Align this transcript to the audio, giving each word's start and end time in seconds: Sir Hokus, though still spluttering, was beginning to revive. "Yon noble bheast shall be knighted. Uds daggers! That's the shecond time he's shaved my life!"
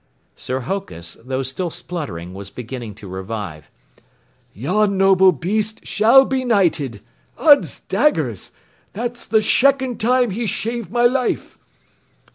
Sir 0.35 0.61
Hokus, 0.61 1.13
though 1.23 1.43
still 1.43 1.69
spluttering, 1.69 2.33
was 2.33 2.49
beginning 2.49 2.95
to 2.95 3.07
revive. 3.07 3.69
"Yon 4.51 4.97
noble 4.97 5.31
bheast 5.31 5.85
shall 5.85 6.25
be 6.25 6.43
knighted. 6.43 7.01
Uds 7.37 7.81
daggers! 7.87 8.51
That's 8.93 9.27
the 9.27 9.43
shecond 9.43 9.99
time 9.99 10.31
he's 10.31 10.49
shaved 10.49 10.89
my 10.89 11.05
life!" 11.05 11.59